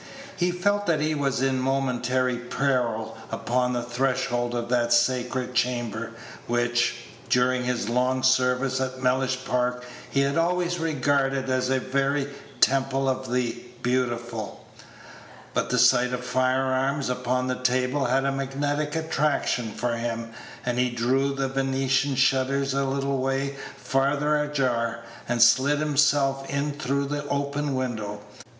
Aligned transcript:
He 0.35 0.49
felt 0.49 0.87
that 0.87 0.99
he 0.99 1.13
was 1.13 1.43
in 1.43 1.59
momentary 1.59 2.37
peril 2.39 3.15
upon 3.31 3.73
the 3.73 3.83
threshold 3.83 4.55
of 4.55 4.67
that 4.69 4.91
sacred 4.91 5.53
chamber, 5.53 6.13
which, 6.47 6.95
during 7.29 7.65
his 7.65 7.87
long 7.87 8.23
service 8.23 8.81
at 8.81 8.99
Mellish 9.03 9.45
Park, 9.45 9.85
he 10.09 10.21
had 10.21 10.39
always 10.39 10.79
regarded 10.79 11.51
as 11.51 11.69
a 11.69 11.79
very 11.79 12.29
temple 12.61 13.07
of 13.07 13.31
the 13.31 13.63
beautiful; 13.83 14.65
but 15.53 15.69
the 15.69 15.77
sight 15.77 16.13
of 16.13 16.25
fire 16.25 16.63
arms 16.65 17.07
upon 17.07 17.45
the 17.45 17.61
table 17.61 18.05
had 18.05 18.25
a 18.25 18.31
magnetic 18.31 18.95
attraction 18.95 19.71
for 19.71 19.95
him, 19.95 20.31
and 20.65 20.79
he 20.79 20.89
drew 20.89 21.35
the 21.35 21.47
Venetian 21.47 22.15
shutters 22.15 22.73
a 22.73 22.85
little 22.85 23.19
way 23.19 23.55
farther 23.77 24.35
ajar, 24.35 25.01
and 25.29 25.43
slid 25.43 25.77
himself 25.77 26.49
in 26.49 26.71
through 26.71 27.05
the 27.05 27.23
open 27.29 27.75
window. 27.75 28.19